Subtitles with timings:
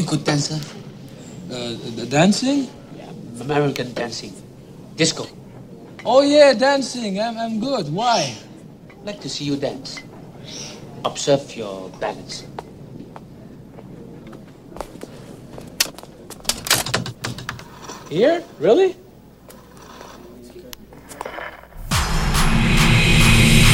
[0.00, 0.56] You good dancer?
[1.52, 2.68] Uh, the dancing?
[2.96, 3.12] Yeah,
[3.42, 4.32] American dancing.
[4.96, 5.26] Disco.
[6.06, 7.20] Oh yeah, dancing.
[7.20, 7.92] I'm, I'm good.
[7.92, 8.34] Why?
[9.04, 10.00] Like to see you dance.
[11.04, 12.48] Observe your balance.
[18.08, 18.42] Here?
[18.58, 18.96] Really?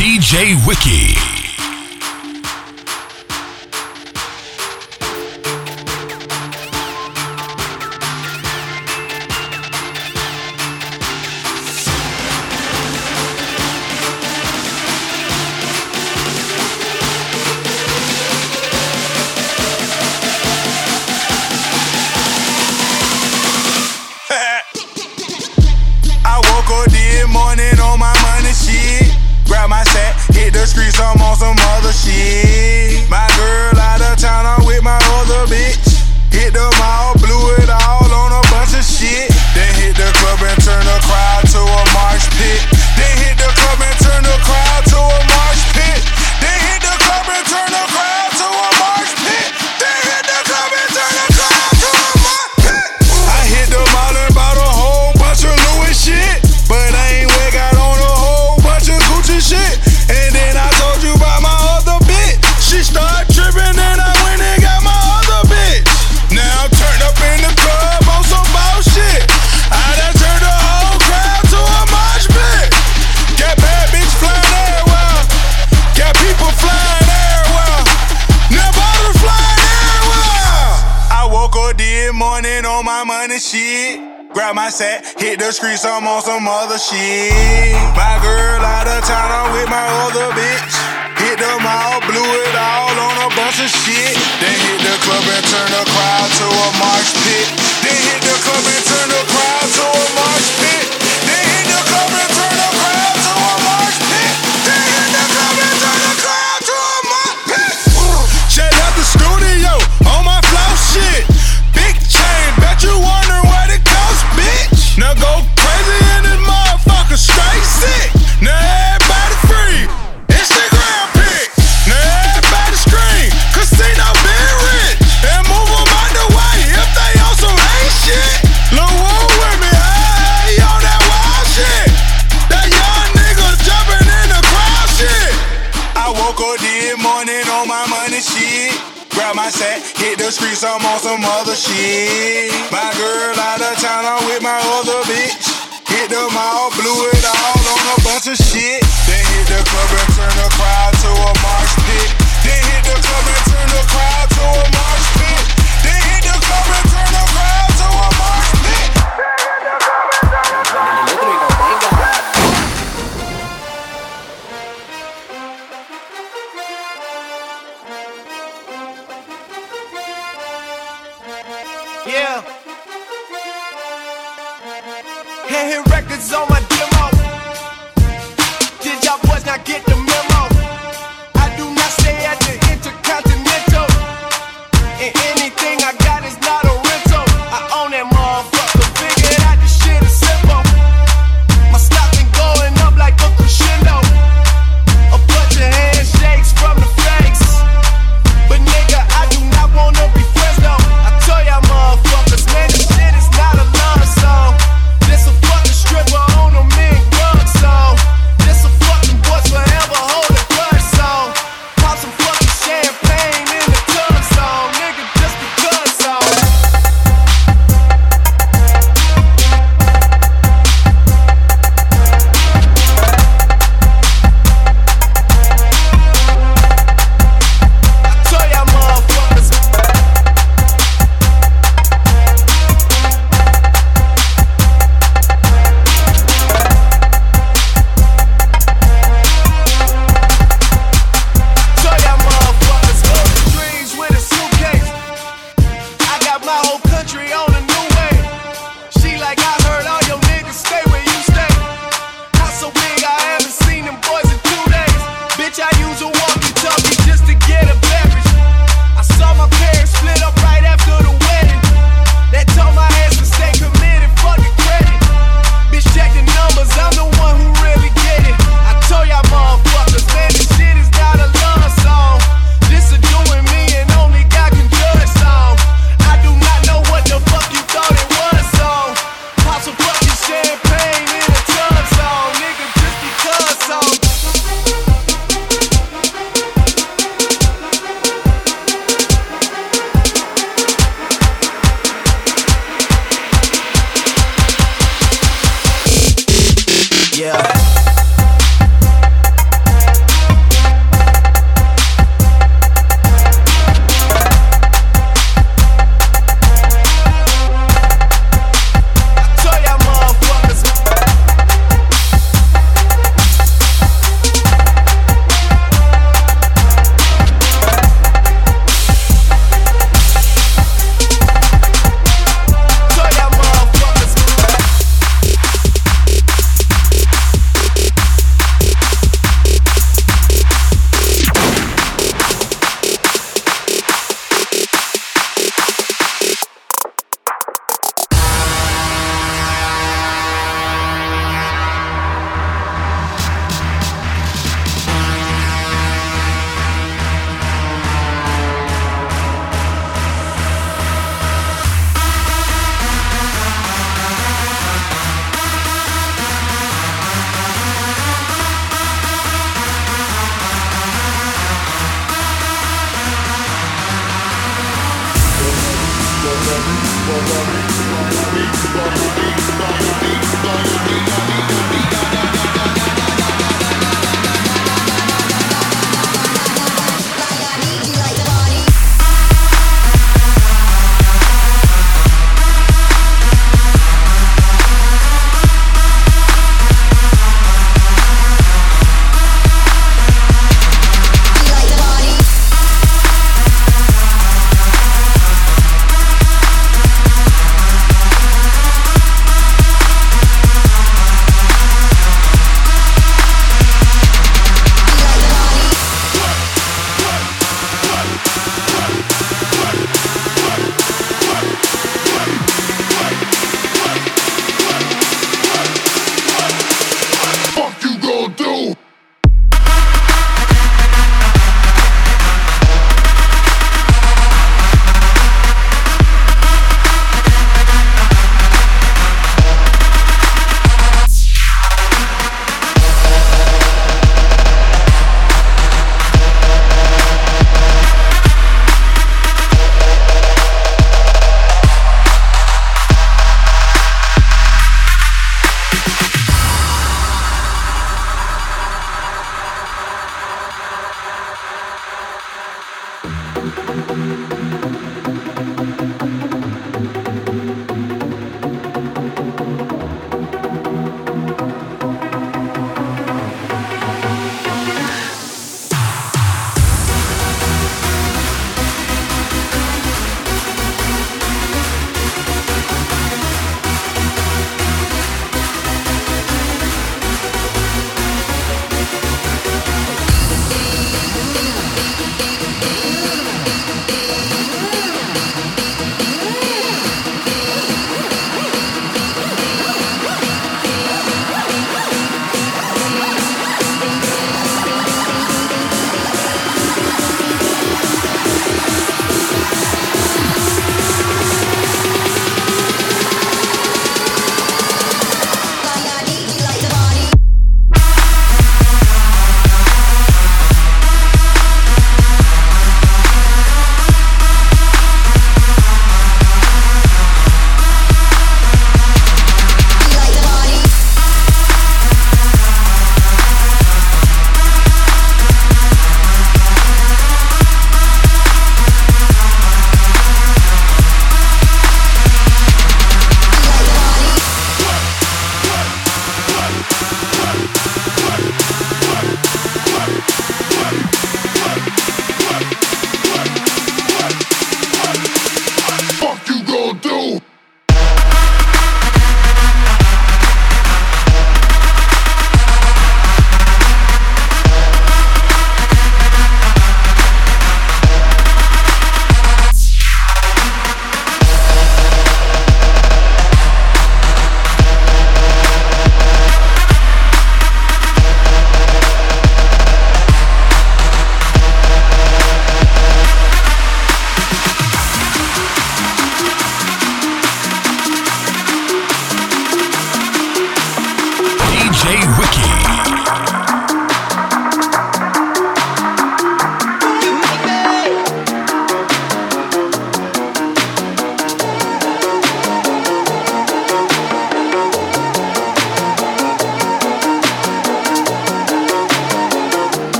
[0.00, 1.33] DJ Wiki.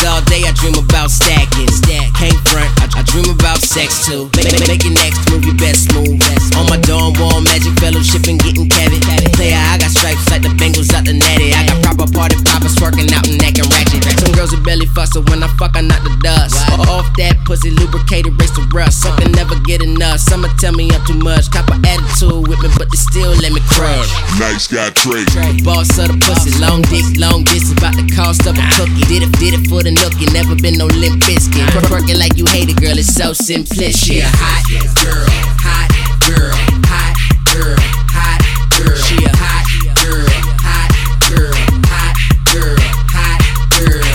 [0.00, 1.68] Cause all day I dream about stacking.
[2.16, 4.32] Can't front, I, I dream about sex too.
[4.32, 6.16] Make, make, make your next move your best move.
[6.56, 9.00] On my dorm wall, magic fellowship and getting cabin.
[9.36, 11.52] Player, I got stripes like the Bengals out the natty.
[11.52, 14.00] I got proper party poppers working out and neck and ratchet.
[14.20, 16.56] Some girls will belly fuss, so when I fuck, I knock the dust.
[16.88, 19.04] Off that pussy, lubricated, race the rust.
[19.04, 20.20] Something never get enough.
[20.20, 21.52] Some tell me I'm too much.
[21.52, 24.06] Cop a attitude with me, but still let me crush.
[24.38, 25.26] Nice guy Trey.
[25.66, 29.02] Boss of the pussy, long dick, long distance, about the cost of a cookie.
[29.10, 31.66] Did it, did it for the nookie, never been no limp biscuit.
[31.90, 33.98] Working like you hate it, girl, it's so simplistic.
[33.98, 34.62] She a hot
[35.02, 35.26] girl,
[35.58, 35.90] hot
[36.22, 36.54] girl,
[36.86, 37.14] hot
[37.50, 37.78] girl,
[38.14, 38.40] hot
[38.78, 38.94] girl.
[38.94, 39.66] She a hot
[39.98, 40.30] girl,
[40.62, 40.90] hot
[41.26, 41.50] girl,
[41.90, 42.14] hot
[42.46, 42.78] girl,
[43.10, 43.42] hot
[43.74, 44.06] girl.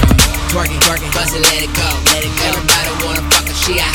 [0.55, 2.47] Twerking, twerking, bust it, let it go, let it go.
[2.47, 3.94] Everybody wanna fuck her, she a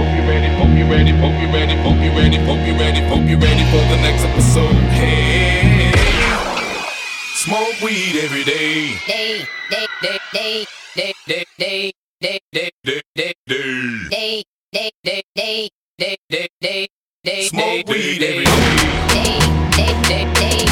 [0.91, 3.37] ready, hope you ready, hope you ready, hope you ready, hope you ready, hope you
[3.37, 4.75] ready, hope you ready for the next episode.
[4.91, 5.91] Hey,
[7.35, 8.95] smoke weed every day.
[9.07, 14.09] day, day, day, day, day, day, day, day, day, Day, day, day.
[14.09, 16.87] day, day, day, day, day, day,
[17.23, 18.51] day, Smoke day, weed day, every day.
[19.07, 19.39] day,
[19.77, 20.70] day, day, day, day, day,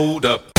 [0.00, 0.49] Hold up.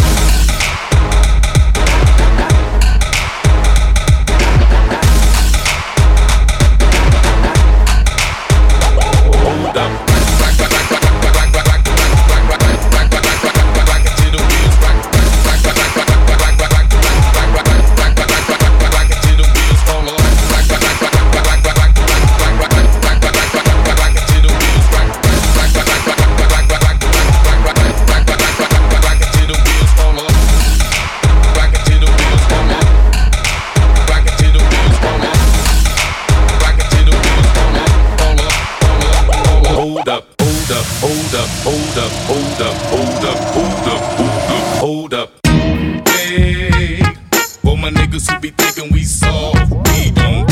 [48.22, 50.48] Niggas who be thinking we soft, we don't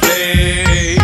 [0.00, 0.96] play.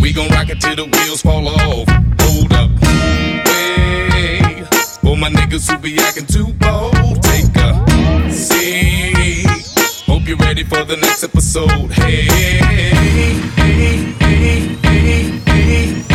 [0.00, 1.88] We gon' rock it till the wheels fall off.
[2.20, 4.64] Hold up, hey,
[5.02, 9.46] for my niggas who be acting too bold, take a seat.
[10.06, 11.90] Hope you're ready for the next episode.
[11.92, 16.09] Hey, hey, hey, hey, hey, hey.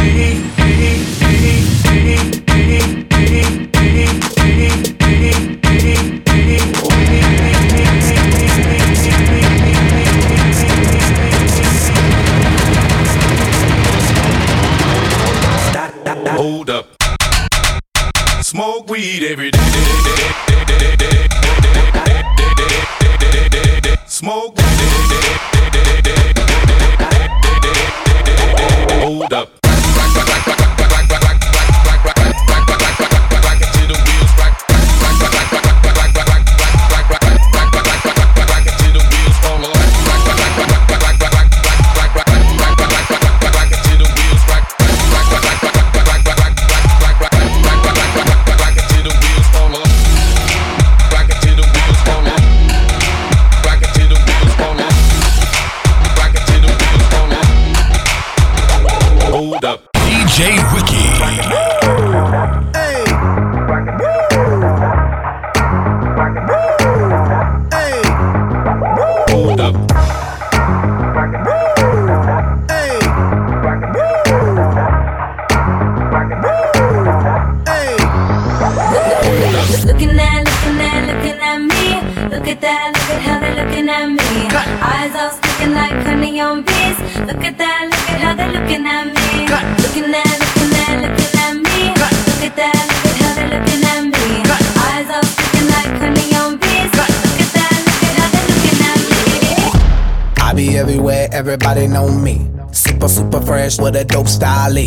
[103.65, 104.77] Fresh with a dope style.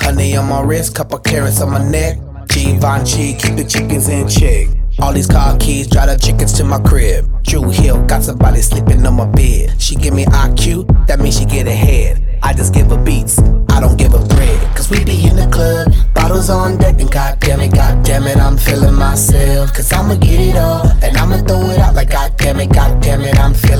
[0.00, 2.16] Honey on my wrist, couple carats on my neck.
[2.48, 4.68] Givenchy, keep the chickens in check.
[5.00, 7.28] All these car keys, drive the chickens to my crib.
[7.42, 9.78] Drew Hill, got somebody sleeping on my bed.
[9.78, 12.24] She give me IQ, that means she get ahead.
[12.42, 14.76] I just give her beats, I don't give her bread.
[14.76, 18.56] Cause we be in the club, bottles on deck, and goddamn it, goddamn it, I'm
[18.56, 19.74] feeling myself.
[19.74, 23.38] Cause I'ma get it all, and I'ma throw it out like goddamn it, goddamn it,
[23.38, 23.71] I'm feeling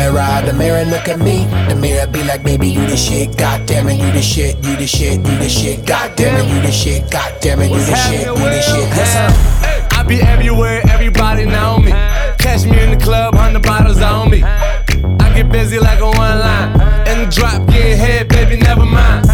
[0.00, 1.44] mirror, the mirror look at me.
[1.68, 4.86] The mirror be like, baby, you the shit, goddamn it, you the shit, you the
[4.86, 8.34] shit, you the shit, goddamn it, you the shit, goddamn it, you the shit, you
[8.34, 8.88] the shit.
[8.96, 9.98] Yes, sir.
[9.98, 11.92] I be everywhere, everybody know me.
[12.38, 14.42] Catch me in the club, hundred bottles on me.
[14.42, 16.72] I get busy like a one line.
[17.08, 19.26] In the drop, get head, baby, never mind.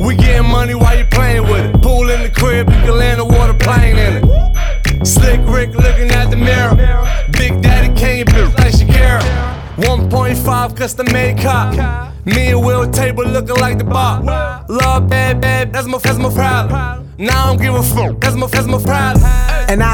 [0.00, 1.82] We getting money while you playing with it.
[1.82, 5.06] Pool in the crib, you can land a water plane in it.
[5.06, 6.74] Slick Rick looking at the mirror.
[7.30, 9.51] Big Daddy Kane, bitch like Shakira.
[9.76, 11.74] 1.5 custom made cop.
[12.26, 14.22] Me and Will table looking like the bar.
[14.68, 17.08] Love bad, bad, that's my, that's my problem.
[17.18, 19.24] Now I don't give a fuck, that's my, that's my problem.
[19.68, 19.91] And I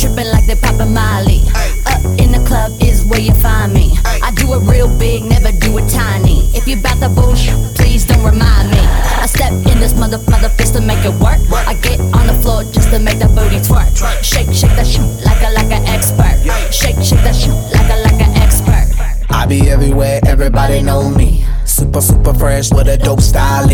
[0.00, 1.44] tripping like they poppin' Molly.
[1.84, 3.92] Up in the club is where you find me.
[4.04, 6.48] I do it real big, never do it tiny.
[6.56, 8.80] If you bout the bullshit, please don't remind me.
[8.80, 11.40] I step in this mother mother fist to make it work.
[11.52, 13.92] I get on the floor just to make that booty twerk.
[14.24, 16.40] Shake, shake that shit like a like an expert.
[16.72, 18.88] Shake, shake that shit like a like an expert.
[19.28, 21.44] I be everywhere, everybody know me.
[21.64, 23.68] Super, super fresh with a dope style.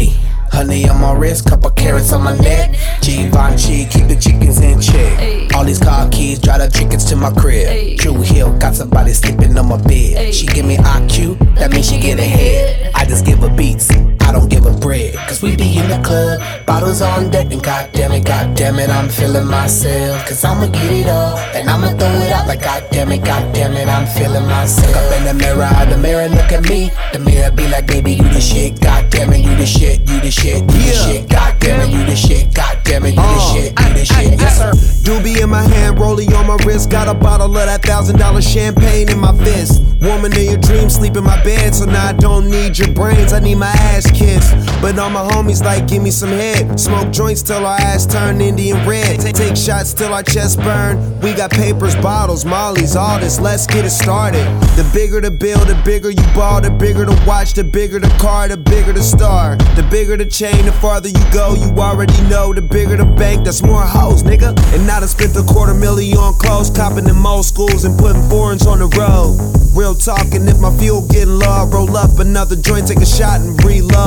[0.56, 2.70] Honey on my wrist, couple carats on my neck.
[3.02, 5.54] Givenchy, keep the chickens in check.
[5.54, 7.98] All these car keys, drive the chickens to my crib.
[7.98, 10.34] Drew Hill, got somebody sleeping on my bed.
[10.34, 12.90] She give me IQ, that means she get ahead.
[12.94, 13.90] I just give her beats,
[14.26, 15.14] I don't give her bread.
[15.28, 19.08] Cause we be in the club, bottles on deck, and goddamn it, goddamn it, I'm
[19.08, 20.26] feeling myself.
[20.26, 23.88] Cause I'ma get it all, and I'ma throw it out like goddamn it, goddamn it,
[23.88, 24.88] I'm feeling myself.
[24.88, 26.90] Look up in the mirror, the mirror look at me.
[27.12, 30.30] The mirror be like, baby, you the shit, goddamn it, you the shit, you the
[30.30, 33.70] shit, you the shit, goddamn it, you the shit, goddamn it, you the uh, shit,
[33.78, 34.72] you the shit, yes sir.
[35.06, 36.90] Doobie in my hand, rollie on my wrist.
[36.90, 39.84] Got a bottle of that thousand dollar champagne in my fist.
[40.02, 41.74] Woman in your dreams, sleep in my bed.
[41.74, 44.55] So now I don't need your brains, I need my ass kissed.
[44.81, 46.81] But all my homies like, give me some head.
[46.81, 49.20] Smoke joints till our ass turn Indian red.
[49.20, 51.20] Take, shots till our chest burn.
[51.20, 53.38] We got papers, bottles, mollies, all this.
[53.38, 54.44] Let's get it started.
[54.76, 56.61] The bigger the bill, the bigger you ball.
[56.61, 59.57] The bigger the watch, the bigger the car, the bigger the star.
[59.76, 61.55] The bigger the chain, the farther you go.
[61.55, 62.52] You already know.
[62.52, 64.57] The bigger the bank, that's more hoes, nigga.
[64.74, 68.22] And now I spent a quarter million on clothes, copping in most schools and putting
[68.29, 69.37] foreigns on the road.
[69.76, 73.40] Real talking, if my fuel getting low, I roll up another joint, take a shot
[73.40, 74.05] and reload.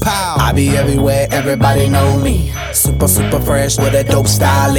[0.00, 0.36] Pow.
[0.38, 2.52] I be everywhere, everybody know me.
[2.72, 4.76] Super, super fresh with a dope style.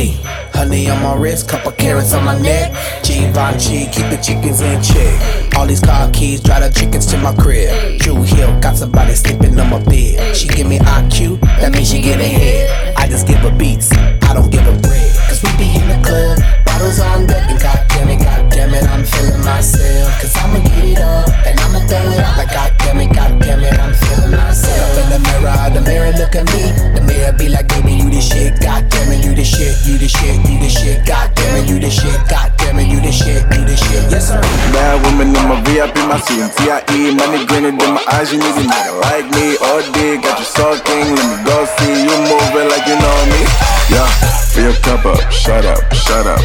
[0.54, 2.72] Honey on my wrist, couple carats on my neck.
[3.04, 5.56] Givenchy, keep the chickens in check.
[5.56, 8.00] All these car keys, drive the chickens to my crib.
[8.00, 10.36] Drew Hill, got somebody sleeping on my bed.
[10.36, 12.96] She give me IQ, that means she get ahead.
[12.98, 15.09] I just give her beats, I don't give her bread.
[15.40, 16.36] Cause we be in the club,
[16.68, 20.12] bottles on deck, and goddamn it, goddamn it, I'm feeling myself.
[20.20, 23.80] Cause I'ma get it up, and I'ma throw it out like goddamn it, goddamn it,
[23.80, 24.84] I'm feeling myself.
[24.84, 26.76] Up in the mirror, the mirror look at me.
[26.92, 30.12] The mirror be like, baby, you the shit, goddamn it, you the shit, you the
[30.12, 33.64] shit, you the shit, goddamn it, you the shit, goddamn it, you the shit, you
[33.64, 34.44] the shit, yes sir.
[34.76, 37.16] Bad woman in my VIP, my CMTIE.
[37.16, 39.56] Money grinning in my eyes, you need a nigga like me.
[39.72, 41.16] All day, got you sulking.
[41.16, 43.48] Let me go see you moving like you know me.
[43.90, 44.06] Yeah,
[44.54, 46.42] fill your cup up, shut up, shut up.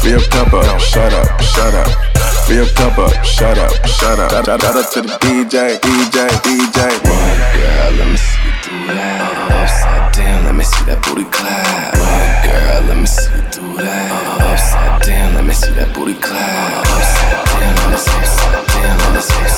[0.00, 2.12] Fill your cup shut up, shut up.
[2.48, 4.30] Your cup up, shut up, shut up.
[4.30, 6.78] Shout, shout, shout out to the DJ, DJ, DJ.
[7.08, 9.52] One girl, let me see you do that.
[9.62, 11.96] Upside down, let me see that booty clap.
[11.96, 14.42] One girl, let me see you do that.
[14.52, 16.84] Upside down, let me see that booty clap.
[16.84, 19.52] Upside down, let me see that let me see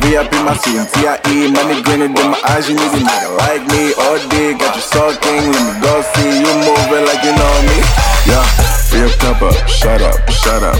[0.00, 1.52] VIP my CNCI CMTIE.
[1.52, 3.92] Money grinning in my eyes, you need a nigga like me.
[4.00, 5.52] All day, got you sulking.
[5.52, 7.78] Let me go see you moving like you know me.
[8.26, 8.44] Yeah,
[8.88, 10.76] fill your cup up, shut up, shut up.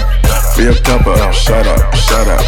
[0.55, 2.45] Fill your cup up, shut up, shut up.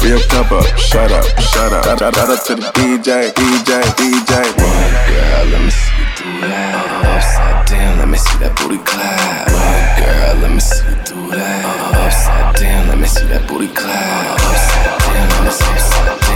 [0.00, 1.84] Fill your cup up, shut up, shut up.
[1.98, 4.32] Shout, out to the DJ, DJ, DJ.
[4.58, 7.16] Girl, let me see you do that.
[7.16, 9.48] Upside down, let me see that booty clap.
[9.98, 11.96] Girl, let me see you do that.
[11.96, 14.36] Upside down, let me see that booty clap.
[14.36, 16.27] Upside down, let me see upside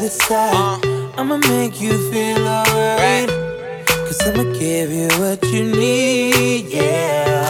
[0.00, 0.84] the side.
[0.84, 1.20] Uh.
[1.20, 3.28] I'ma make you feel alright.
[3.86, 7.49] Cause I'ma give you what you need, yeah.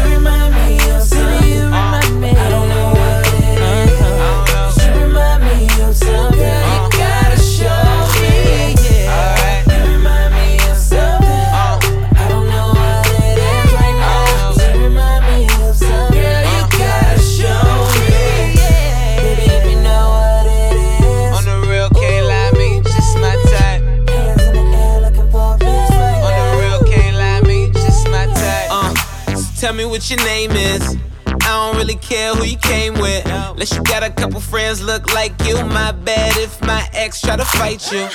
[37.61, 38.05] fight you.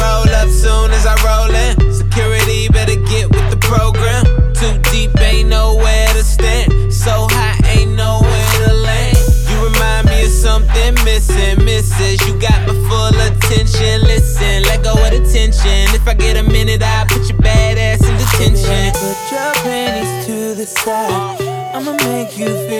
[0.00, 1.92] Roll up soon as I roll in.
[1.92, 4.24] Security better get with the program.
[4.60, 6.68] Too deep, ain't nowhere to stand.
[6.90, 9.18] So high, ain't nowhere to land.
[9.48, 12.16] You remind me of something missing, misses.
[12.26, 14.00] You got my full attention.
[14.12, 15.84] Listen, let go of the tension.
[15.98, 18.92] If I get a minute, I'll put your bad ass in detention.
[19.04, 21.36] Put your panties to the side.
[21.74, 22.79] I'ma make you feel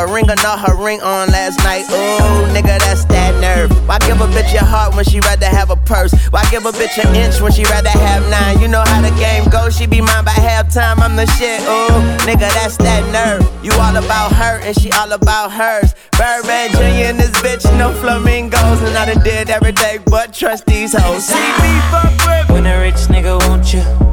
[0.00, 1.84] a ring or not her ring on last night.
[1.90, 3.70] Ooh, nigga, that's that nerve.
[3.86, 6.12] Why give a bitch your heart when she rather have a purse?
[6.30, 8.60] Why give a bitch an inch when she rather have nine?
[8.60, 10.98] You know how the game goes, she be mine by halftime.
[11.00, 13.44] I'm the shit, ooh, nigga, that's that nerve.
[13.64, 15.94] You all about her and she all about hers.
[16.16, 17.12] Birdman Jr.
[17.12, 18.80] and this bitch, no flamingos.
[18.82, 21.26] And I done did everything but trust these hoes.
[21.26, 24.09] See me fuck with when a rich nigga, won't you?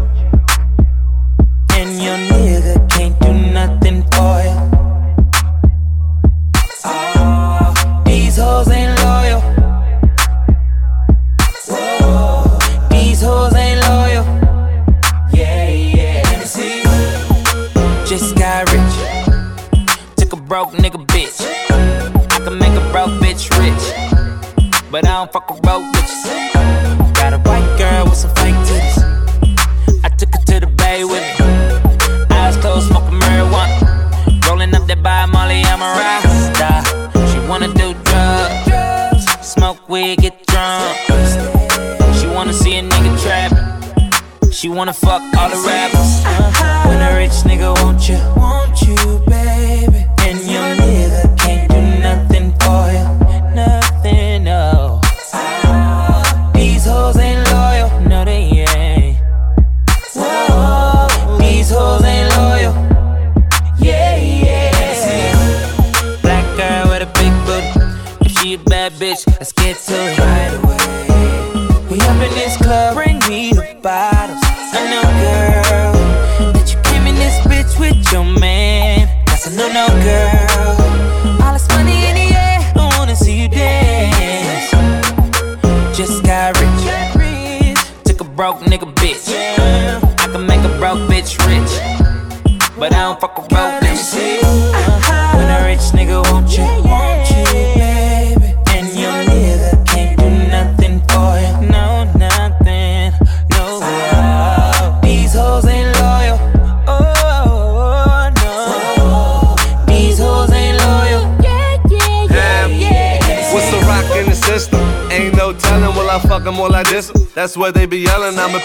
[44.98, 45.67] fuck all the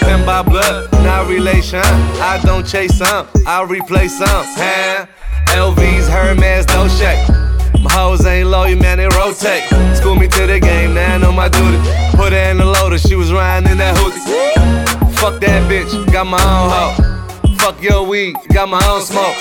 [0.01, 1.81] a by blood, not relation.
[2.21, 4.29] I don't chase some, I replace some.
[4.29, 5.07] Huh?
[5.49, 7.21] LVs, Hermes, no shake.
[7.83, 9.65] My hoes ain't loyal, man, they rotate.
[9.97, 11.79] School me to the game, now I know my duty.
[12.17, 14.21] Put her in the loader, she was riding in that hoodie.
[15.17, 17.57] Fuck that bitch, got my own hoe.
[17.57, 19.37] Fuck your weed, got my own smoke.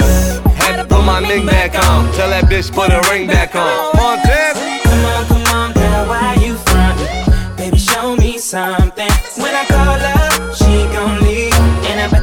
[0.55, 2.11] Had to put my ring back on.
[2.13, 3.91] Tell that bitch put a ring back on.
[3.93, 4.19] Come on,
[4.83, 7.57] Come on, come on, girl, why you frontin'?
[7.57, 8.80] Baby, show me some.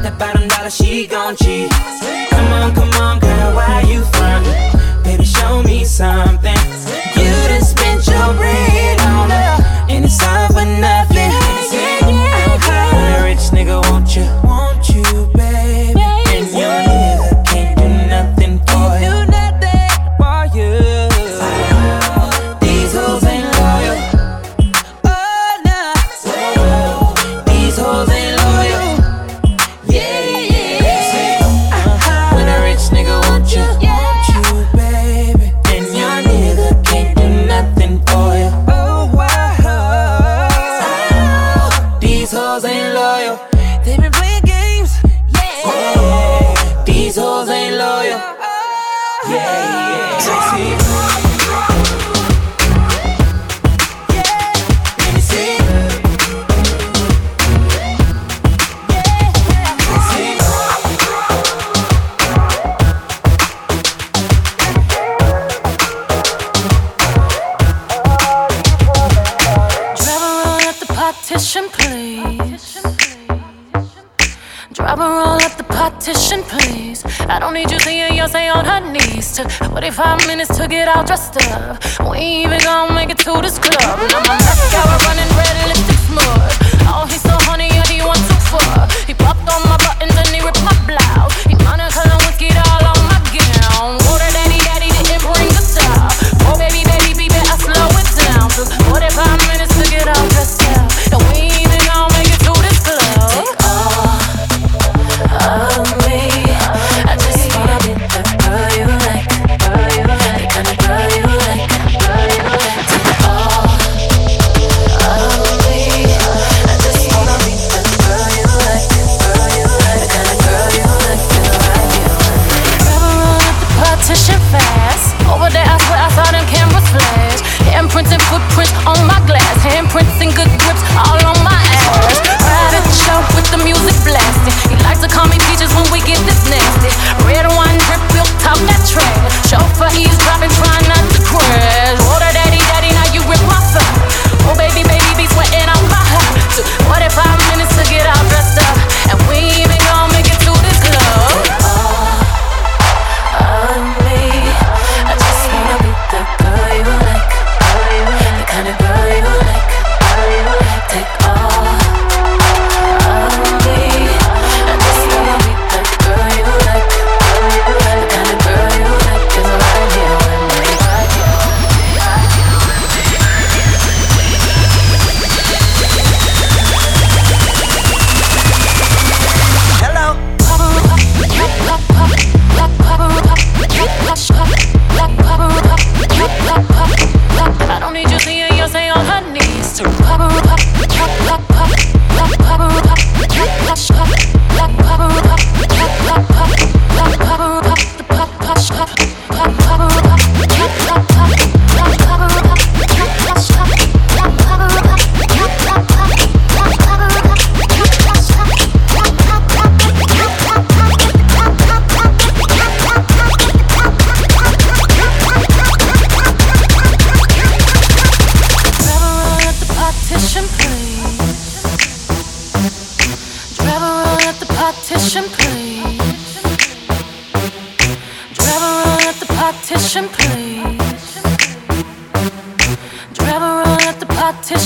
[0.08, 1.70] that bottom dollar, she gon' cheat.
[2.30, 5.02] Come on, come on, girl, why you frontin'?
[5.04, 6.56] Baby, show me something.
[7.16, 11.32] You done spent your bread on her, and it's all for nothing.
[11.72, 13.20] Yeah, yeah, yeah.
[13.20, 14.24] A rich nigga, won't you?
[14.44, 15.97] Won't you, baby?
[81.40, 81.77] stuff.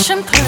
[0.03, 0.42] Russian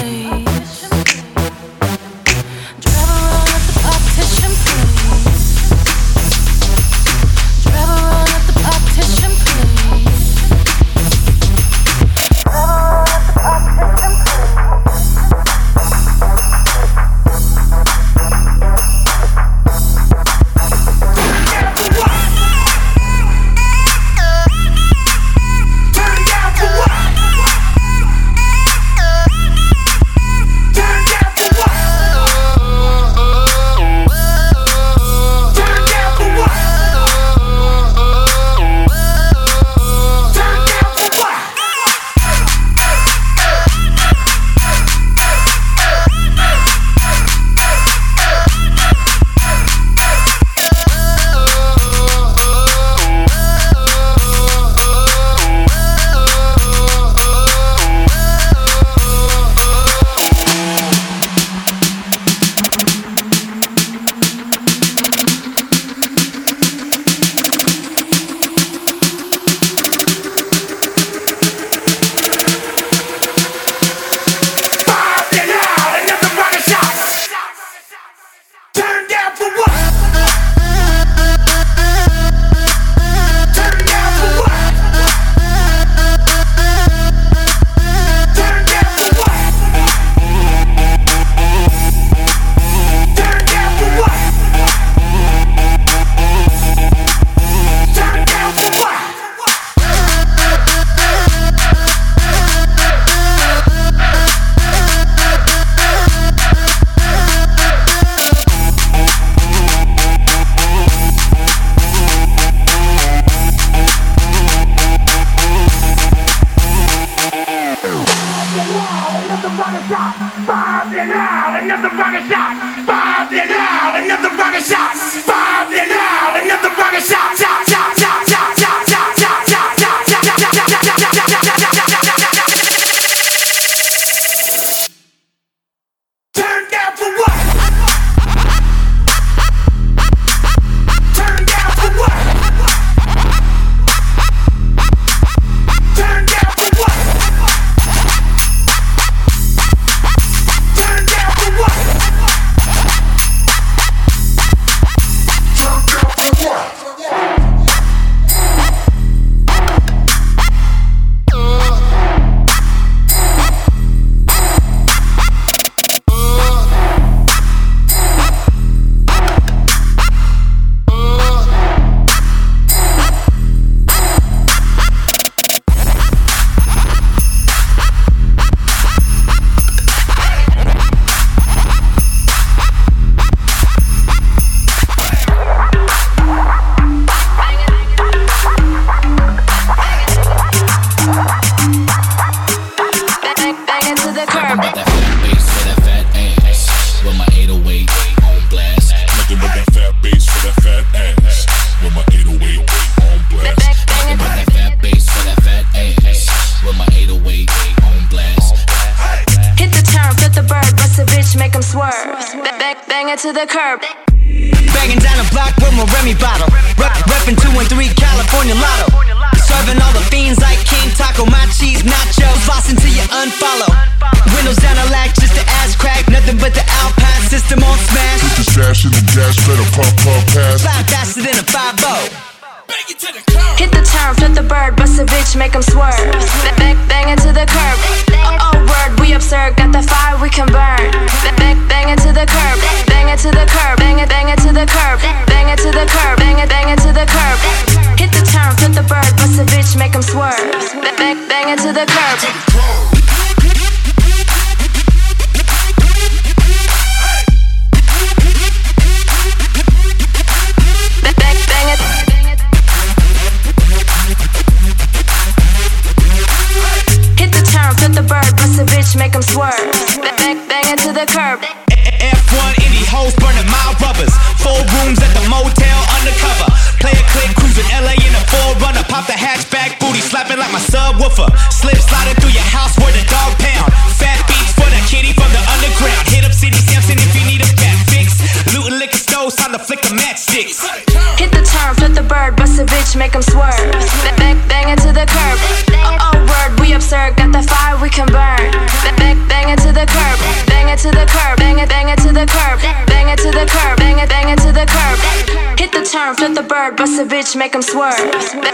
[307.25, 308.44] bitch, make them swerve.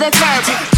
[0.00, 0.69] the club.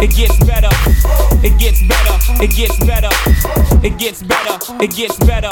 [0.00, 0.68] it gets better,
[1.42, 3.10] it gets better, it gets better,
[3.82, 5.48] it gets better, it gets better,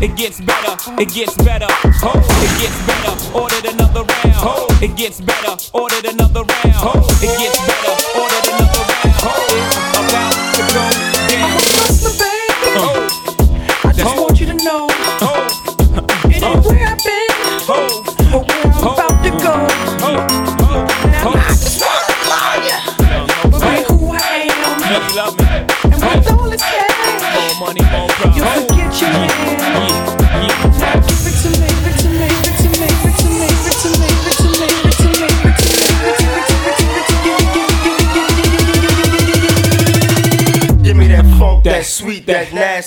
[0.00, 5.56] it gets better, it gets better, it gets better, ordered another round, it gets better,
[5.74, 7.95] ordered another round, it gets better.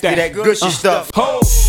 [0.02, 0.70] that, that uh.
[0.70, 1.12] stuff.
[1.16, 1.69] Ho.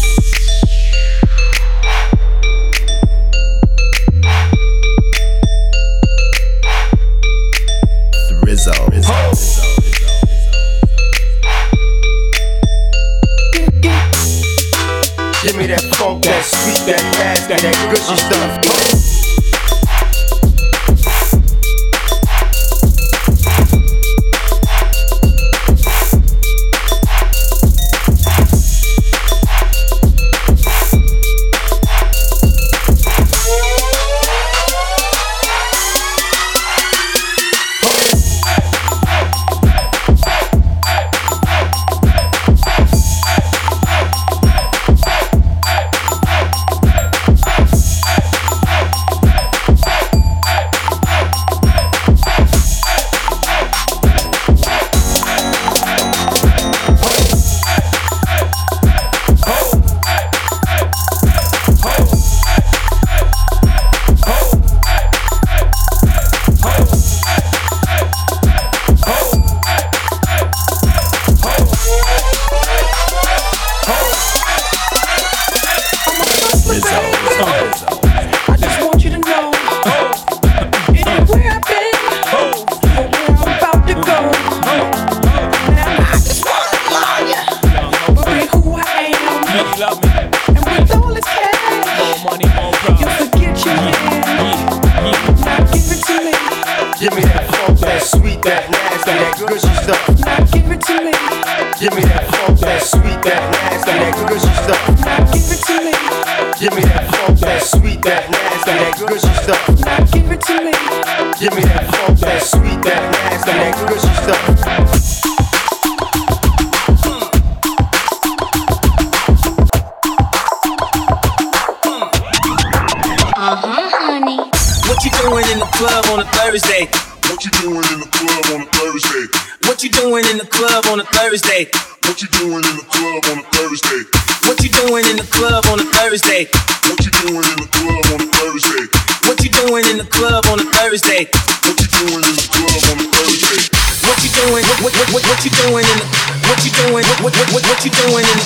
[124.91, 126.91] What you doing in the club on a Thursday?
[127.31, 129.31] What you doing in the club on a Thursday?
[129.63, 131.71] What you doing in the club on a Thursday?
[132.11, 134.03] What you doing in the club on a Thursday?
[134.51, 136.51] What you doing in the club on a Thursday?
[136.91, 138.91] What you doing in the club on a Thursday?
[139.31, 141.23] What you doing in the club on a Thursday?
[141.63, 143.63] What you doing in the club on a Thursday?
[144.11, 144.65] What you doing?
[144.67, 146.07] What what what what you doing in the
[146.51, 147.07] What you doing?
[147.23, 148.39] What what what what you doing in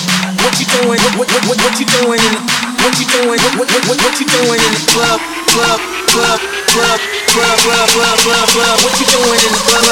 [0.45, 0.99] What you doing?
[1.17, 2.35] What what what what you doing in
[2.85, 3.39] What you doing?
[3.57, 5.44] What what what what you doing in the club?
[5.55, 5.79] club,
[6.67, 6.99] club.
[8.83, 9.85] What you doing in the club?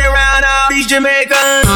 [0.00, 1.66] Around all these Jamaicans.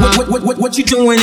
[0.00, 1.18] What, what, what, what, what you doing?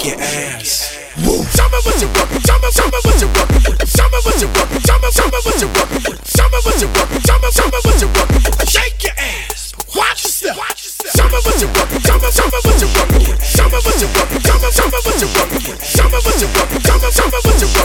[0.00, 0.96] shake your ass.
[1.18, 1.44] Woo.
[1.52, 2.30] Show me what you work.
[2.46, 3.48] Show me, show me what you work.
[3.84, 4.68] Show me what you work.
[4.84, 5.60] Show me, show me what
[8.00, 8.08] you
[8.66, 9.74] Shake your ass.
[9.94, 10.56] Watch yourself.
[11.14, 11.90] Show me what you work.
[12.00, 13.12] Show me, show me what you work.
[13.42, 14.30] Show me what you work.
[14.40, 14.96] Show me, show me
[17.44, 17.81] what you work.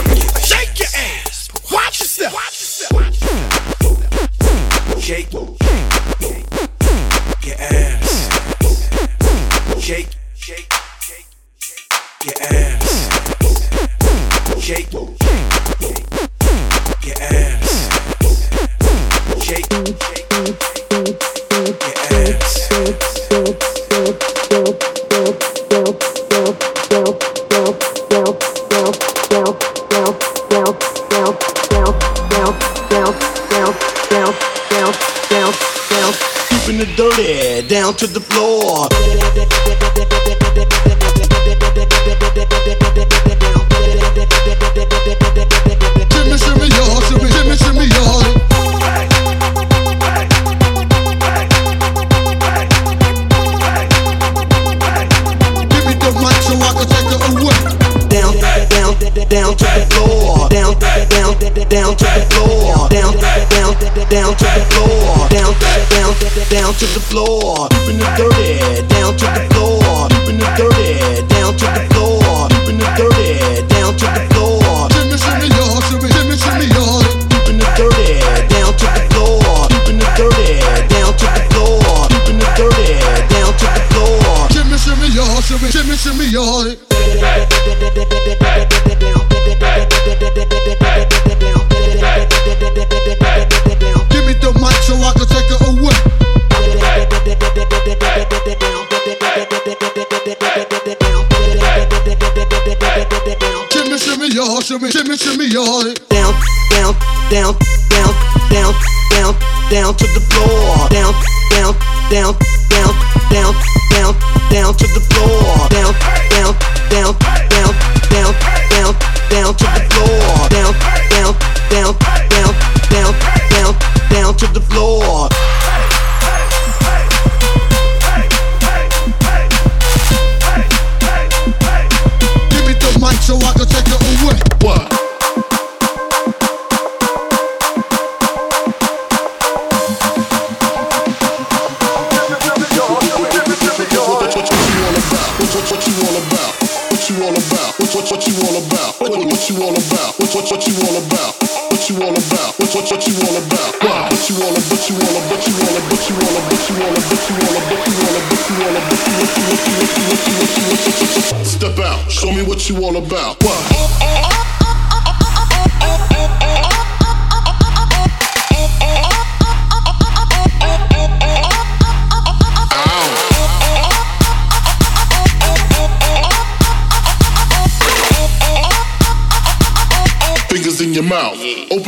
[37.68, 38.88] down to the floor.
[66.78, 67.67] to the floor.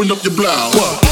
[0.00, 0.74] open up your blouse.
[0.74, 1.06] What?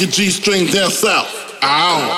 [0.00, 1.58] your G string down south.
[1.62, 2.09] Ow.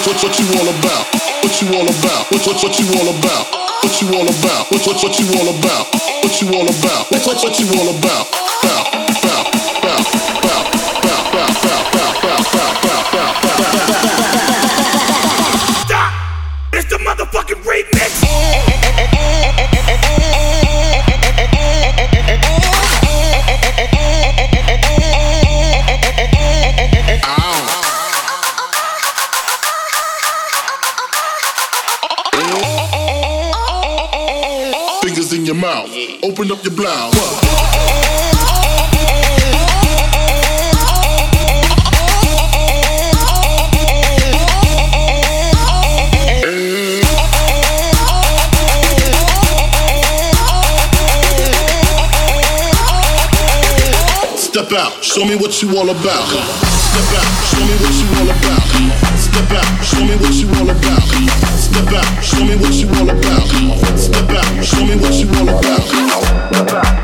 [0.00, 1.04] What what what you all about?
[1.44, 2.32] What you all about?
[2.32, 3.52] What what what you all about?
[3.84, 4.72] What you all about?
[4.72, 5.92] What what what you all about?
[6.24, 7.10] What you all about?
[7.12, 8.49] What what what you all about?
[55.10, 56.28] show me what you all about.
[56.30, 58.62] Step out, show me what you all about.
[59.18, 61.02] Step out, show me what you all about.
[61.58, 63.98] Step out, show me what you all about.
[63.98, 65.82] Step out, show me what you all about.
[66.54, 66.99] Step out.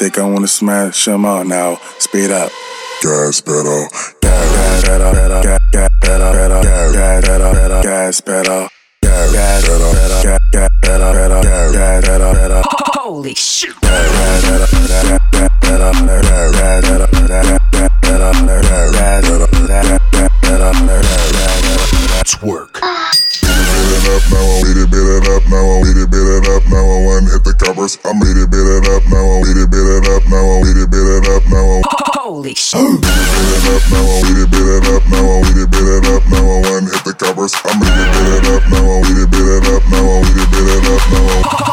[0.00, 1.76] Think I wanna smash them out now.
[1.98, 2.50] Speed up.
[3.02, 3.86] Gas pedal.
[4.22, 5.12] Gas pedal.
[5.42, 6.32] Gas pedal.
[7.82, 8.68] Gas pedal.
[9.02, 9.92] Gas pedal.
[10.22, 11.42] Gas pedal.
[11.42, 12.62] Gas pedal.
[12.64, 13.74] Holy shit.
[22.24, 23.19] Twerk
[24.10, 24.42] up now.
[24.42, 25.62] I made it, bit it up now.
[25.62, 26.82] I made it, bit it up now.
[26.82, 27.94] I one hit the covers.
[28.02, 29.22] I made it, bit it up now.
[29.22, 30.42] I made it, bit it up now.
[30.42, 31.82] I made it, bit it up now.
[32.20, 32.78] Holy shit!
[32.78, 32.90] Now.
[32.90, 35.22] I made it, bit it up now.
[35.22, 36.42] I made it, bit it up now.
[36.42, 37.54] I one hit the covers.
[37.62, 38.86] I made it, bit it up now.
[38.86, 40.06] I made it, bit it up now.
[40.06, 41.70] I made it, bit it up now.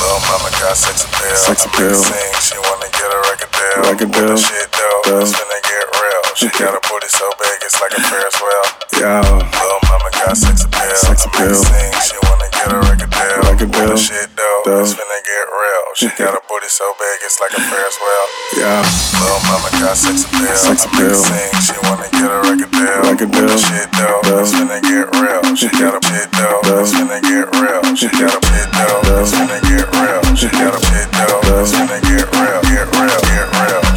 [0.00, 1.36] Well, mama sex appeal.
[1.36, 2.02] Sex appeal.
[2.38, 3.82] She wanna get a record deal.
[3.90, 4.36] Record deal.
[4.36, 6.19] Shit though, it's finna get real.
[6.38, 8.66] She got a booty so big, it's like a Ferris wheel.
[9.02, 9.18] Yo.
[9.18, 10.94] Little mama got sex appeal.
[10.94, 11.58] Sex appeal.
[11.58, 13.40] Sing, she wanna get a record deal.
[13.50, 13.96] Record deal.
[13.98, 14.80] shit though, though.
[14.80, 15.84] it's finna get real.
[15.98, 18.26] She got a booty so big, it's like a Ferris wheel.
[18.62, 18.78] Yeah.
[19.18, 20.54] Little mama got sex appeal.
[20.54, 21.18] Sex appeal.
[21.18, 22.98] Sing, she wanna get a record deal.
[23.10, 23.58] Record deal.
[23.58, 24.40] shit though, though.
[24.46, 25.42] it's finna get real.
[25.58, 26.80] She got a shit though, though.
[26.86, 27.82] it's finna get real.
[27.98, 29.22] She got a shit though, though.
[29.26, 30.20] it's finna get real.
[30.38, 31.62] She got a shit though, though.
[31.66, 32.60] it's finna get real.
[32.70, 33.89] Get real, get real.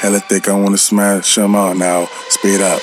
[0.00, 2.08] Hella thick, I wanna smash them all now.
[2.28, 2.80] Speed up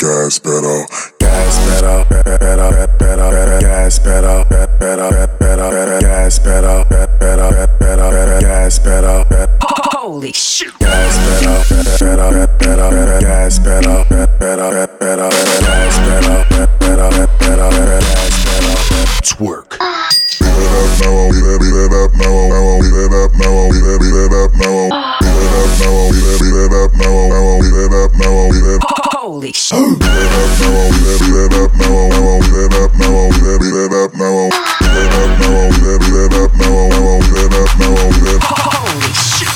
[0.00, 0.86] gas pedal,
[1.18, 6.84] gas pedal, pedal, pedal, gas pedal, pedal, pedal, gas pedal,
[7.18, 9.24] pedal, pedal, gas pedal.
[9.90, 10.70] Holy shit!
[10.78, 11.58] Gas pedal,
[11.98, 14.04] pedal, pedal, gas pedal,
[14.38, 15.30] pedal, pedal,
[15.66, 16.44] gas pedal,
[16.78, 18.78] pedal, pedal, gas pedal.
[19.26, 19.82] Twerk.
[20.38, 23.82] Beat it up now, beat it, beat it up now, beat it up now, beat
[23.82, 27.58] it, beat it up now, beat it up now, beat it, beat it up now,
[27.58, 29.07] beat it up now, beat it.
[38.42, 39.48] holy shit.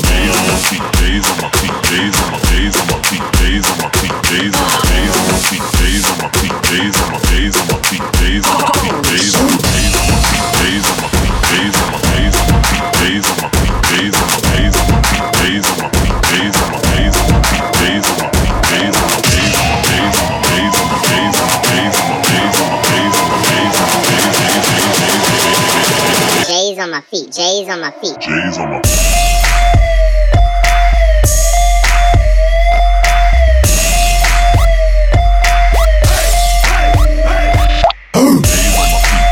[27.71, 28.19] on my feet.
[28.19, 29.21] J's on my feet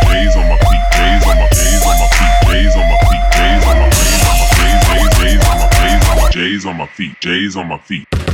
[0.07, 2.97] J's on my feet, J's on my feet J's on my feet, J's on my
[2.99, 4.33] feet, J's on my feet
[6.31, 8.27] J's on my J's J's J's on my feet J's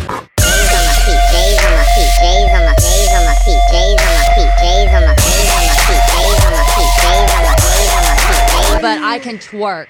[0.84, 3.75] on my feet J's on my feet, J's on my feet.
[8.86, 9.88] but I can twerk.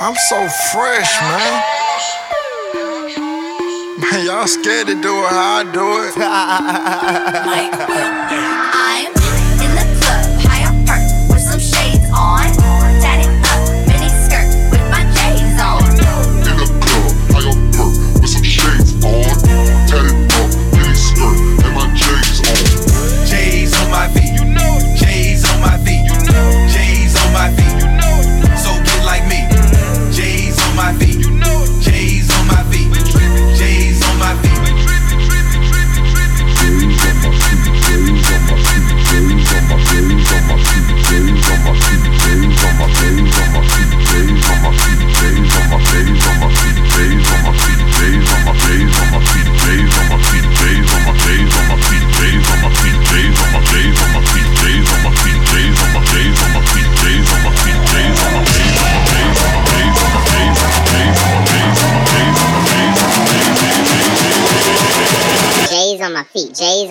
[0.00, 1.62] I'm so fresh, man.
[3.98, 5.80] Man, y'all scared to do it how I do
[8.68, 8.70] it.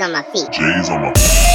[0.03, 0.51] on my feet.
[0.51, 1.53] J's on my feet.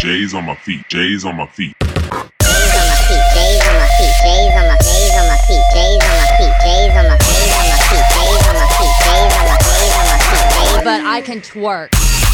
[0.00, 0.84] J's on my feet.
[0.88, 1.87] J's on my feet.
[11.18, 12.27] I can twerk.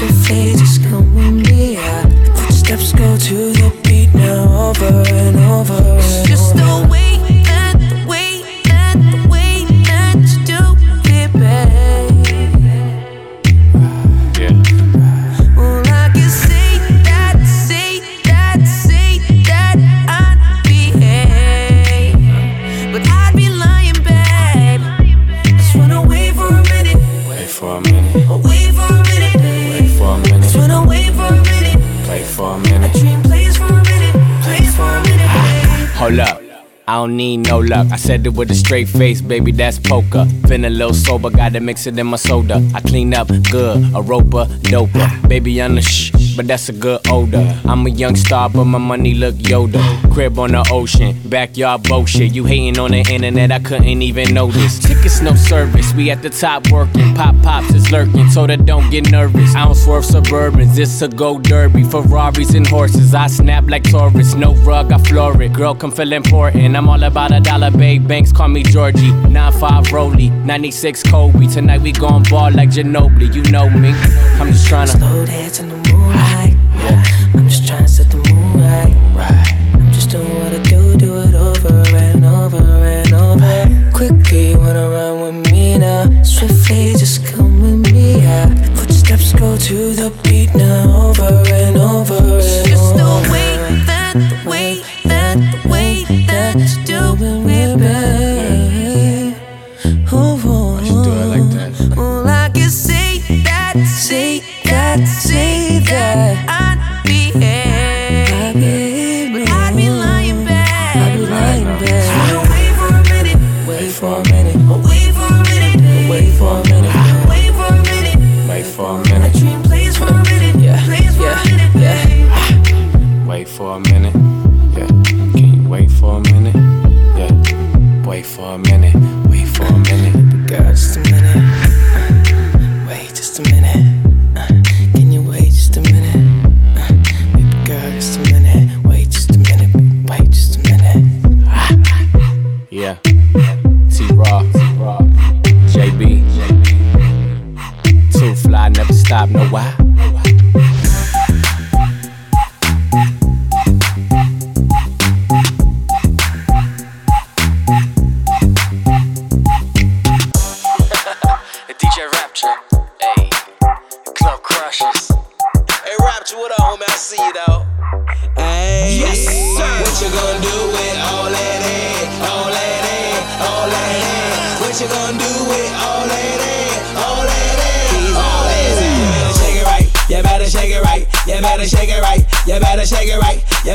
[0.00, 0.59] reflets
[38.10, 40.26] said it with a straight face, baby, that's poker.
[40.48, 42.60] Feeling a little sober, gotta mix it in my soda.
[42.74, 45.28] I clean up good, a roper, doper.
[45.28, 46.10] Baby, I'm the shh,
[46.40, 47.60] but that's a good odor.
[47.66, 49.82] I'm a young star, but my money look Yoda.
[50.10, 52.32] Crib on the ocean, backyard bullshit.
[52.32, 54.78] You hating on the internet, I couldn't even notice.
[54.78, 57.14] Tickets, no service, we at the top working.
[57.14, 59.54] Pop pops is lurking, so that don't get nervous.
[59.54, 61.84] I don't swerve suburbans, this a go derby.
[61.84, 64.34] Ferraris and horses, I snap like Taurus.
[64.34, 65.52] No rug, I floor it.
[65.52, 66.74] Girl, come feel important.
[66.74, 68.08] I'm all about a dollar, babe.
[68.08, 69.12] Banks call me Georgie.
[69.28, 71.48] 9-5 Rolly, 96 Kobe.
[71.48, 73.90] Tonight we gon' ball like Ginobili, you know me.
[74.40, 75.89] I'm just tryna Slow dance in the.
[77.34, 78.94] I'm just trying to set the mood right.
[79.74, 82.62] I'm just doing what I do, do it over and over
[82.96, 83.90] and over.
[83.92, 86.22] Quickly wanna run with me now.
[86.22, 88.20] Swiftly just come with me.
[88.20, 88.48] Yeah.
[88.74, 92.99] Footsteps go to the beat now, over and over and over.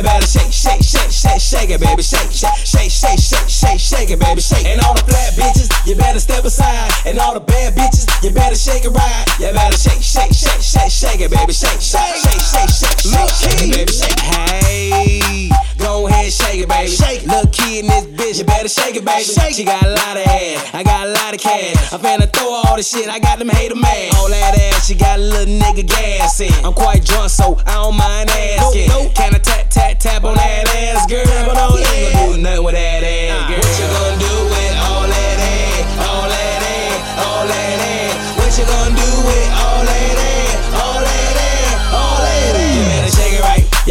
[0.05, 2.03] Better shake, shake, shake, shake, shake it, baby.
[2.05, 4.39] Shake, shake, shake, shake, shake, shake, shake it, baby.
[4.39, 4.65] Shake.
[4.65, 6.93] And all the flat bitches, you better step aside.
[7.05, 9.25] And all the bad bitches, you better shake it right.
[9.39, 11.51] You better shake, shake, shake, shake, shake it, baby.
[11.51, 13.91] Shake, shake, shake, shake, shake, shake, shake it, baby.
[13.91, 14.19] Shake.
[14.21, 15.49] Hey,
[15.95, 16.91] go ahead, shake it, baby.
[16.91, 17.23] Shake.
[17.23, 19.23] Little kid in this bitch, you better shake it, baby.
[19.23, 19.55] Shake.
[19.55, 21.93] She got a lot of ass, I got a lot of cash.
[21.93, 24.15] I'm finna throw all the shit, I got them hater mad.
[24.15, 26.51] All that ass, she got a little nigga gas in.
[26.65, 28.89] I'm quite drunk, so I don't mind asking.
[29.15, 31.23] Can I tap, tap, tap on that ass, girl?
[31.47, 33.63] But I ain't gonna do nothing with that ass, girl.
[33.63, 38.15] What you gonna do with all that ass, all that ass, all that ass?
[38.35, 40.14] What you gonna do with all that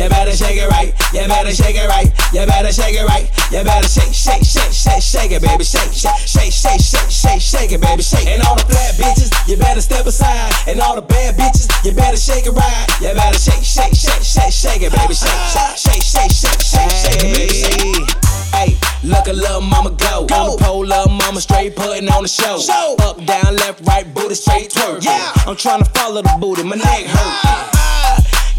[0.05, 3.25] you better shake it right, you better shake it right, you better shake it right,
[3.49, 7.41] you better shake, shake, shake, shake, shake it, baby, shake, shake, shake, shake, shake, shake,
[7.41, 8.29] shake it, baby, shake.
[8.29, 11.93] And all the flat bitches, you better step aside, and all the bad bitches, you
[11.93, 16.05] better shake it right, you better shake, shake, shake, shake, shake it, baby, shake, shake,
[16.05, 18.25] shake, shake, shake, shake it, baby, shake.
[18.53, 20.27] Hey, look a little mama go.
[20.27, 20.37] go.
[20.37, 22.59] On the pole, little mama straight putting on the show.
[22.59, 22.95] show.
[23.01, 25.03] Up, down, left, right, booty straight twerk.
[25.03, 25.33] Yeah.
[25.47, 27.74] I'm trying to follow the booty, my neck hurt.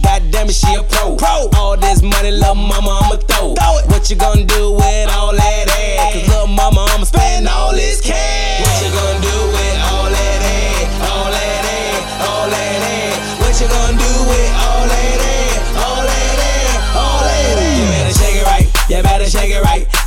[0.05, 1.15] God damn it, she a pro.
[1.15, 1.49] pro.
[1.57, 3.55] All this money, little mama, I'ma throw.
[3.55, 3.89] throw it.
[3.89, 6.13] What you gonna do with all that ass?
[6.13, 8.61] Cause little mama, I'ma spend all this cash.
[8.61, 9.74] What you gonna do with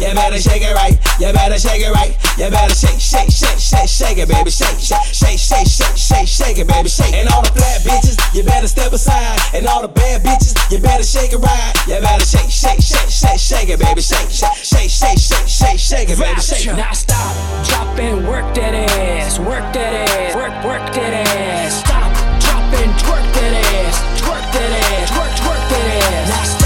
[0.08, 0.96] You better shake it right.
[1.20, 2.16] You better shake it right.
[2.40, 4.48] You better shake, shake, shake, shake, shake it, baby.
[4.48, 6.88] Shake, shake, shake, shake, shake, shake, shake it, baby.
[6.88, 7.12] Shake.
[7.12, 9.36] And all the flat bitches, you better step aside.
[9.52, 11.72] And all the bad bitches, you better shake it right.
[11.84, 14.00] You better shake, shake, shake, shake, shake it, baby.
[14.00, 16.40] Shake, shake, shake, shake, shake, shake, shake it, baby.
[16.40, 16.72] Shake.
[16.72, 17.36] Now stop,
[17.68, 21.84] drop and work that ass, work that ass, work, work that ass.
[21.84, 26.28] Stop, drop and twerk that ass, twerk that ass, twerk, twerk that ass.
[26.32, 26.57] Now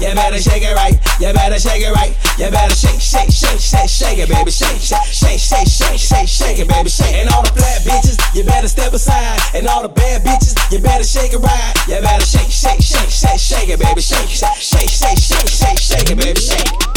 [0.00, 0.94] You better shake it right.
[1.20, 2.12] You better shake it right.
[2.38, 4.50] You better shake shake shake, shake, shake, it, baby.
[4.50, 6.88] Shake, shake, shake, shake, shake, shake, shake it, baby.
[6.88, 7.14] Shake.
[7.14, 9.40] And all the flat bitches, you better step aside.
[9.54, 11.74] And all the bad bitches, you better shake it right.
[11.88, 14.00] You better shake, shake, shake, shake, shake it, baby.
[14.00, 16.40] Shake, shake, shake, shake, shake, shake it, baby.
[16.40, 16.95] Shake.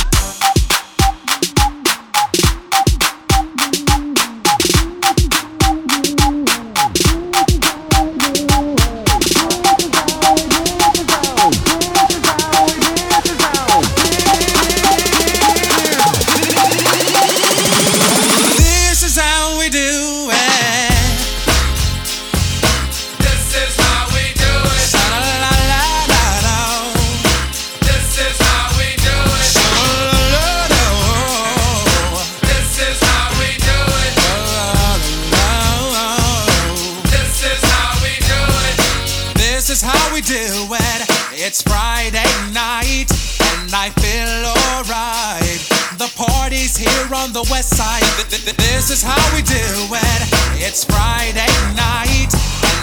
[41.50, 43.10] It's Friday night
[43.58, 44.30] and I feel
[44.70, 45.58] alright.
[45.98, 48.06] The party's here on the west side.
[48.22, 50.22] Th- th- th- This is how we do it.
[50.62, 52.30] It's Friday night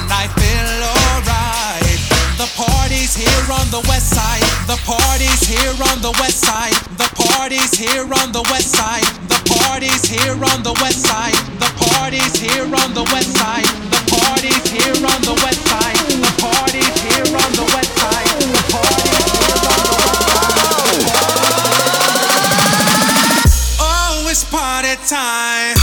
[0.03, 1.95] and I feel alright.
[2.43, 4.43] The party's here on the west side.
[4.67, 6.75] The party's here on the west side.
[6.99, 9.07] The party's here on the west side.
[9.31, 11.39] The party's here on the west side.
[11.63, 13.96] The party's here on the west side.
[25.07, 25.76] Time.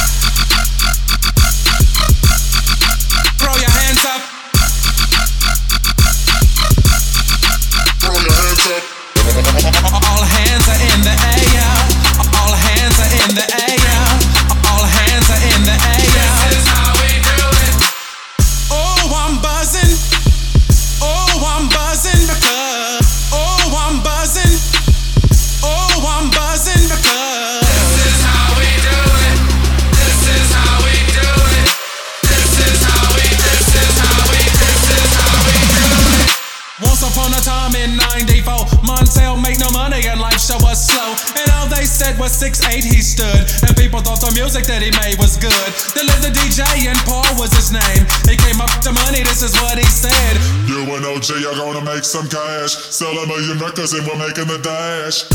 [44.54, 45.50] Music that he made was good.
[45.98, 48.06] They lived the DJ and Paul was his name.
[48.30, 50.38] He came up to money, this is what he said.
[50.70, 52.78] You and OG are gonna make some cash.
[52.94, 55.26] Sell a million records and we're making the dash.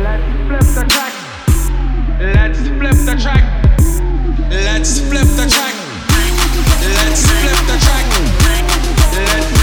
[0.00, 1.12] Let's flip the track.
[2.24, 3.44] Let's flip the track.
[4.48, 5.76] Let's flip the track.
[6.88, 8.08] Let's flip the track.
[8.48, 8.80] Let's
[9.12, 9.57] flip the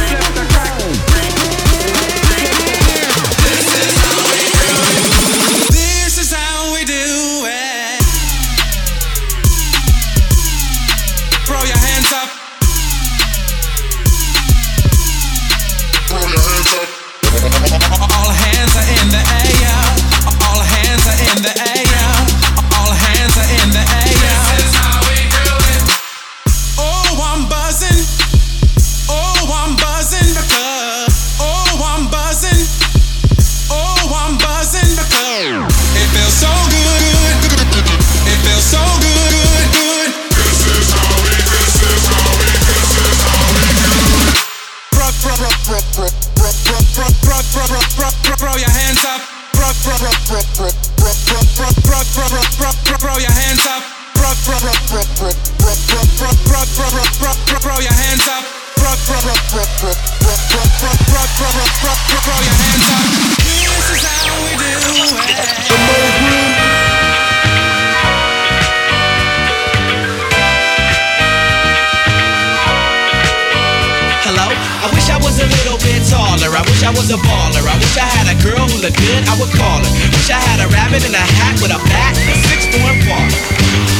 [77.06, 77.62] was a baller.
[77.62, 79.92] I wish I had a girl who looked good, I would call her.
[80.10, 82.98] Wish I had a rabbit in a hat with a bat and a six form
[83.06, 83.42] baller.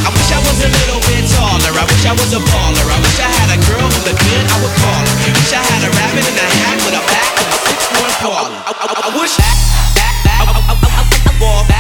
[0.02, 1.70] I wish I was a little bit taller.
[1.70, 2.82] I wish I was a baller.
[2.82, 5.16] I wish I had a girl who looked good, I would call her.
[5.38, 8.14] Wish I had a rabbit in a hat with a bat and a six form
[8.26, 8.58] baller.
[8.66, 9.54] I, I, I wish that,
[10.02, 11.75] that, that, I, I, I, I, I, ball, that,